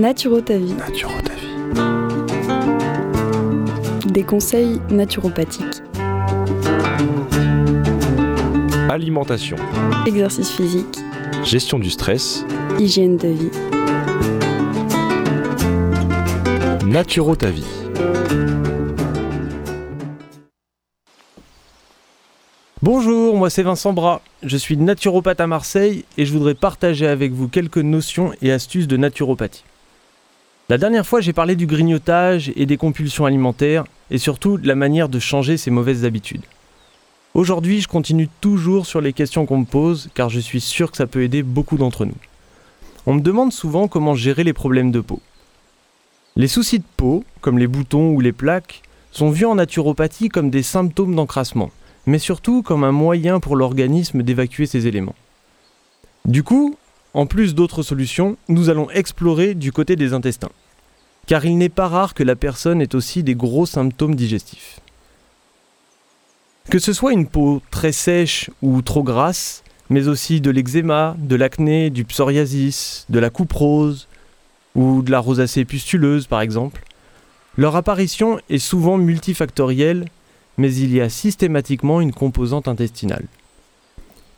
Naturo 0.00 0.40
ta 0.40 0.56
vie. 0.56 0.72
Naturo 0.72 1.12
ta 1.22 1.34
vie. 1.34 1.46
Des 4.10 4.22
conseils 4.22 4.80
naturopathiques. 4.88 5.82
Alimentation. 8.88 9.56
Exercice 10.06 10.52
physique. 10.52 10.96
Gestion 11.44 11.78
du 11.78 11.90
stress. 11.90 12.46
Hygiène 12.78 13.18
de 13.18 13.28
vie. 13.28 13.50
Naturo 16.86 17.36
ta 17.36 17.50
vie. 17.50 17.66
Bonjour, 22.80 23.36
moi 23.36 23.50
c'est 23.50 23.62
Vincent 23.62 23.92
Bras. 23.92 24.22
Je 24.42 24.56
suis 24.56 24.78
naturopathe 24.78 25.40
à 25.40 25.46
Marseille 25.46 26.06
et 26.16 26.24
je 26.24 26.32
voudrais 26.32 26.54
partager 26.54 27.06
avec 27.06 27.32
vous 27.32 27.48
quelques 27.48 27.76
notions 27.76 28.32
et 28.40 28.50
astuces 28.50 28.88
de 28.88 28.96
naturopathie. 28.96 29.64
La 30.70 30.78
dernière 30.78 31.04
fois, 31.04 31.20
j'ai 31.20 31.32
parlé 31.32 31.56
du 31.56 31.66
grignotage 31.66 32.52
et 32.54 32.64
des 32.64 32.76
compulsions 32.76 33.26
alimentaires 33.26 33.86
et 34.08 34.18
surtout 34.18 34.56
de 34.56 34.68
la 34.68 34.76
manière 34.76 35.08
de 35.08 35.18
changer 35.18 35.56
ses 35.56 35.72
mauvaises 35.72 36.04
habitudes. 36.04 36.44
Aujourd'hui, 37.34 37.80
je 37.80 37.88
continue 37.88 38.28
toujours 38.40 38.86
sur 38.86 39.00
les 39.00 39.12
questions 39.12 39.46
qu'on 39.46 39.58
me 39.58 39.64
pose 39.64 40.10
car 40.14 40.28
je 40.28 40.38
suis 40.38 40.60
sûr 40.60 40.92
que 40.92 40.96
ça 40.96 41.08
peut 41.08 41.24
aider 41.24 41.42
beaucoup 41.42 41.76
d'entre 41.76 42.04
nous. 42.04 42.14
On 43.04 43.14
me 43.14 43.20
demande 43.20 43.52
souvent 43.52 43.88
comment 43.88 44.14
gérer 44.14 44.44
les 44.44 44.52
problèmes 44.52 44.92
de 44.92 45.00
peau. 45.00 45.18
Les 46.36 46.46
soucis 46.46 46.78
de 46.78 46.84
peau, 46.96 47.24
comme 47.40 47.58
les 47.58 47.66
boutons 47.66 48.10
ou 48.10 48.20
les 48.20 48.30
plaques, 48.30 48.82
sont 49.10 49.30
vus 49.30 49.46
en 49.46 49.56
naturopathie 49.56 50.28
comme 50.28 50.50
des 50.50 50.62
symptômes 50.62 51.16
d'encrassement 51.16 51.72
mais 52.06 52.20
surtout 52.20 52.62
comme 52.62 52.84
un 52.84 52.92
moyen 52.92 53.40
pour 53.40 53.56
l'organisme 53.56 54.22
d'évacuer 54.22 54.66
ces 54.66 54.86
éléments. 54.86 55.16
Du 56.26 56.44
coup, 56.44 56.76
en 57.14 57.26
plus 57.26 57.54
d'autres 57.54 57.82
solutions, 57.82 58.36
nous 58.48 58.70
allons 58.70 58.90
explorer 58.90 59.54
du 59.54 59.72
côté 59.72 59.96
des 59.96 60.12
intestins. 60.12 60.50
Car 61.26 61.44
il 61.44 61.58
n'est 61.58 61.68
pas 61.68 61.88
rare 61.88 62.14
que 62.14 62.22
la 62.22 62.36
personne 62.36 62.80
ait 62.80 62.94
aussi 62.94 63.22
des 63.22 63.34
gros 63.34 63.66
symptômes 63.66 64.14
digestifs. 64.14 64.80
Que 66.70 66.78
ce 66.78 66.92
soit 66.92 67.12
une 67.12 67.26
peau 67.26 67.62
très 67.70 67.92
sèche 67.92 68.50
ou 68.62 68.80
trop 68.82 69.02
grasse, 69.02 69.64
mais 69.88 70.08
aussi 70.08 70.40
de 70.40 70.50
l'eczéma, 70.50 71.16
de 71.18 71.36
l'acné, 71.36 71.90
du 71.90 72.04
psoriasis, 72.04 73.06
de 73.08 73.18
la 73.18 73.30
coupe 73.30 73.52
rose 73.52 74.06
ou 74.76 75.02
de 75.02 75.10
la 75.10 75.18
rosacée 75.18 75.64
pustuleuse 75.64 76.26
par 76.28 76.40
exemple, 76.40 76.82
leur 77.56 77.74
apparition 77.74 78.38
est 78.48 78.58
souvent 78.58 78.96
multifactorielle 78.96 80.06
mais 80.60 80.74
il 80.74 80.94
y 80.94 81.00
a 81.00 81.08
systématiquement 81.08 82.00
une 82.00 82.12
composante 82.12 82.68
intestinale. 82.68 83.24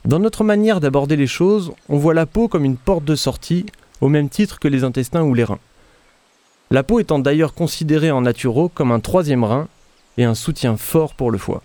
Dans 0.05 0.19
notre 0.19 0.43
manière 0.43 0.81
d'aborder 0.81 1.15
les 1.15 1.29
choses, 1.29 1.73
on 1.89 1.97
voit 1.97 2.15
la 2.15 2.27
peau 2.27 2.49
comme 2.49 2.65
une 2.65 2.77
porte 2.77 3.05
de 3.05 3.15
sortie, 3.15 3.67
au 4.01 4.09
même 4.09 4.29
titre 4.29 4.59
que 4.59 4.67
les 4.67 4.83
intestins 4.83 5.23
ou 5.23 5.33
les 5.33 5.45
reins. 5.45 5.61
La 6.73 6.83
peau 6.83 6.99
étant 6.99 7.21
d'ailleurs 7.21 7.55
considérée 7.55 8.11
en 8.11 8.23
naturo 8.23 8.69
comme 8.69 8.91
un 8.91 8.99
troisième 8.99 9.45
rein 9.45 9.69
et 10.19 10.25
un 10.25 10.35
soutien 10.35 10.77
fort 10.77 11.15
pour 11.15 11.31
le 11.31 11.39
foie. 11.39 11.63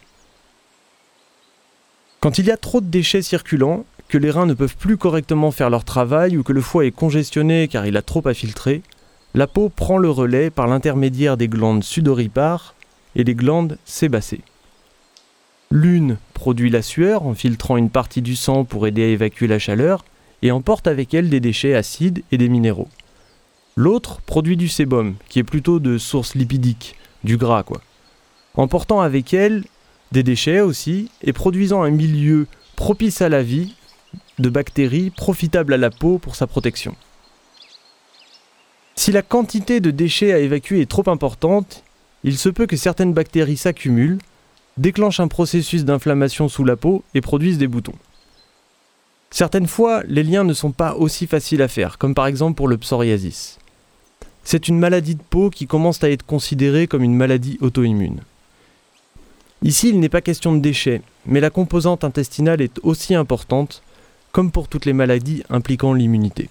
Quand 2.19 2.37
il 2.37 2.45
y 2.45 2.51
a 2.51 2.57
trop 2.57 2.79
de 2.79 2.87
déchets 2.87 3.23
circulants, 3.23 3.85
que 4.07 4.17
les 4.19 4.29
reins 4.29 4.45
ne 4.45 4.53
peuvent 4.53 4.77
plus 4.77 4.97
correctement 4.97 5.51
faire 5.51 5.69
leur 5.69 5.83
travail 5.83 6.37
ou 6.37 6.43
que 6.43 6.53
le 6.53 6.61
foie 6.61 6.85
est 6.85 6.91
congestionné 6.91 7.67
car 7.67 7.85
il 7.87 7.97
a 7.97 8.01
trop 8.01 8.25
à 8.27 8.33
filtrer, 8.33 8.83
la 9.33 9.47
peau 9.47 9.69
prend 9.69 9.97
le 9.97 10.09
relais 10.09 10.49
par 10.49 10.67
l'intermédiaire 10.67 11.37
des 11.37 11.47
glandes 11.47 11.83
sudoripares 11.83 12.75
et 13.15 13.23
les 13.23 13.35
glandes 13.35 13.77
sébacées. 13.85 14.41
L'une 15.69 16.17
produit 16.47 16.69
la 16.69 16.81
sueur 16.81 17.25
en 17.25 17.33
filtrant 17.33 17.75
une 17.75 17.89
partie 17.89 18.21
du 18.21 18.37
sang 18.37 18.63
pour 18.63 18.87
aider 18.87 19.03
à 19.03 19.07
évacuer 19.07 19.47
la 19.47 19.59
chaleur 19.59 20.05
et 20.41 20.49
emporte 20.49 20.87
avec 20.87 21.13
elle 21.13 21.29
des 21.29 21.41
déchets 21.41 21.75
acides 21.75 22.23
et 22.31 22.37
des 22.37 22.47
minéraux. 22.47 22.87
L'autre 23.75 24.21
produit 24.21 24.55
du 24.55 24.69
sébum, 24.69 25.15
qui 25.27 25.39
est 25.39 25.43
plutôt 25.43 25.81
de 25.81 25.97
source 25.97 26.35
lipidique, 26.35 26.95
du 27.25 27.35
gras 27.35 27.63
quoi. 27.63 27.81
Emportant 28.55 29.01
avec 29.01 29.33
elle 29.33 29.65
des 30.13 30.23
déchets 30.23 30.61
aussi 30.61 31.11
et 31.21 31.33
produisant 31.33 31.83
un 31.83 31.91
milieu 31.91 32.47
propice 32.77 33.21
à 33.21 33.27
la 33.27 33.43
vie 33.43 33.75
de 34.39 34.47
bactéries 34.47 35.09
profitables 35.09 35.73
à 35.73 35.77
la 35.77 35.89
peau 35.89 36.17
pour 36.17 36.37
sa 36.37 36.47
protection. 36.47 36.95
Si 38.95 39.11
la 39.11 39.21
quantité 39.21 39.81
de 39.81 39.91
déchets 39.91 40.31
à 40.31 40.39
évacuer 40.39 40.79
est 40.79 40.89
trop 40.89 41.09
importante, 41.09 41.83
il 42.23 42.37
se 42.37 42.47
peut 42.47 42.67
que 42.67 42.77
certaines 42.77 43.11
bactéries 43.11 43.57
s'accumulent, 43.57 44.19
déclenchent 44.77 45.19
un 45.19 45.27
processus 45.27 45.85
d'inflammation 45.85 46.49
sous 46.49 46.63
la 46.63 46.75
peau 46.75 47.03
et 47.13 47.21
produisent 47.21 47.57
des 47.57 47.67
boutons. 47.67 47.95
Certaines 49.29 49.67
fois, 49.67 50.03
les 50.07 50.23
liens 50.23 50.43
ne 50.43 50.53
sont 50.53 50.71
pas 50.71 50.95
aussi 50.95 51.27
faciles 51.27 51.61
à 51.61 51.67
faire, 51.67 51.97
comme 51.97 52.15
par 52.15 52.27
exemple 52.27 52.55
pour 52.55 52.67
le 52.67 52.77
psoriasis. 52.77 53.57
C'est 54.43 54.69
une 54.69 54.79
maladie 54.79 55.15
de 55.15 55.21
peau 55.21 55.49
qui 55.49 55.67
commence 55.67 56.03
à 56.03 56.09
être 56.09 56.25
considérée 56.25 56.87
comme 56.87 57.03
une 57.03 57.15
maladie 57.15 57.57
auto-immune. 57.59 58.21
Ici, 59.63 59.89
il 59.89 59.99
n'est 59.99 60.07
pas 60.07 60.21
question 60.21 60.55
de 60.55 60.61
déchets, 60.61 61.01
mais 61.25 61.41
la 61.41 61.49
composante 61.49 62.03
intestinale 62.03 62.61
est 62.61 62.79
aussi 62.83 63.15
importante, 63.15 63.81
comme 64.31 64.51
pour 64.51 64.67
toutes 64.67 64.85
les 64.85 64.93
maladies 64.93 65.43
impliquant 65.49 65.93
l'immunité. 65.93 66.49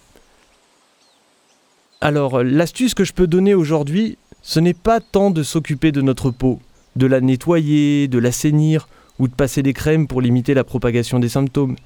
Alors, 2.00 2.42
l'astuce 2.42 2.94
que 2.94 3.04
je 3.04 3.15
peux 3.15 3.26
donner 3.26 3.54
aujourd'hui, 3.54 4.19
ce 4.42 4.60
n'est 4.60 4.75
pas 4.75 5.00
tant 5.00 5.31
de 5.31 5.42
s'occuper 5.42 5.92
de 5.92 6.03
notre 6.03 6.31
peau, 6.31 6.60
de 6.97 7.07
la 7.07 7.21
nettoyer, 7.21 8.09
de 8.09 8.19
l'assainir 8.19 8.89
ou 9.19 9.29
de 9.29 9.34
passer 9.34 9.62
des 9.62 9.73
crèmes 9.73 10.07
pour 10.07 10.21
limiter 10.21 10.55
la 10.55 10.65
propagation 10.65 11.19
des 11.19 11.29
symptômes, 11.29 11.77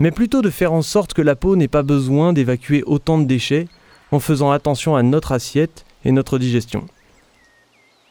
mais 0.00 0.10
plutôt 0.10 0.42
de 0.42 0.50
faire 0.50 0.72
en 0.72 0.82
sorte 0.82 1.12
que 1.12 1.22
la 1.22 1.36
peau 1.36 1.56
n'ait 1.56 1.68
pas 1.68 1.82
besoin 1.82 2.32
d'évacuer 2.32 2.82
autant 2.84 3.18
de 3.18 3.24
déchets 3.24 3.68
en 4.12 4.20
faisant 4.20 4.50
attention 4.50 4.96
à 4.96 5.02
notre 5.02 5.32
assiette 5.32 5.84
et 6.04 6.12
notre 6.12 6.38
digestion. 6.38 6.86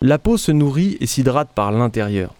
La 0.01 0.19
peau 0.19 0.37
se 0.37 0.51
nourrit 0.51 0.97
et 0.99 1.07
s'hydrate 1.07 1.49
par 1.55 1.71
l'intérieur. 1.71 2.35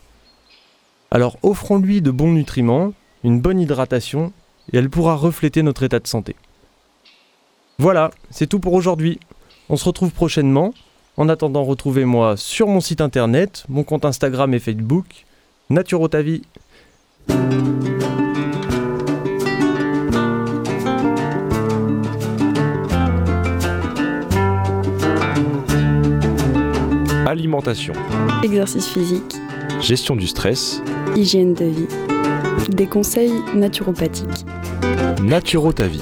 Alors 1.09 1.37
offrons-lui 1.41 2.01
de 2.01 2.11
bons 2.11 2.33
nutriments, 2.33 2.93
une 3.23 3.39
bonne 3.39 3.59
hydratation, 3.59 4.31
et 4.71 4.77
elle 4.77 4.89
pourra 4.89 5.15
refléter 5.15 5.63
notre 5.63 5.83
état 5.83 5.99
de 5.99 6.07
santé. 6.07 6.35
Voilà, 7.79 8.11
c'est 8.29 8.47
tout 8.47 8.59
pour 8.59 8.73
aujourd'hui. 8.73 9.19
On 9.69 9.77
se 9.77 9.85
retrouve 9.85 10.11
prochainement 10.11 10.73
en 11.17 11.29
attendant, 11.29 11.63
retrouvez-moi 11.63 12.37
sur 12.37 12.67
mon 12.67 12.79
site 12.79 13.01
internet, 13.01 13.65
mon 13.69 13.83
compte 13.83 14.05
Instagram 14.05 14.53
et 14.53 14.59
Facebook, 14.59 15.25
Naturotavie. 15.69 16.43
Alimentation. 27.25 27.93
Exercice 28.43 28.87
physique. 28.87 29.35
Gestion 29.81 30.15
du 30.15 30.27
stress. 30.27 30.81
Hygiène 31.15 31.53
de 31.55 31.65
vie. 31.65 31.87
Des 32.69 32.87
conseils 32.87 33.33
naturopathiques. 33.53 34.45
Naturo 35.21 35.73
ta 35.73 35.87
vie. 35.87 36.01